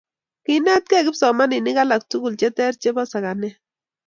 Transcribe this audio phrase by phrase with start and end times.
[0.43, 3.55] kiinetgei kipsomaninik alak tuguk che ter chebo sakanet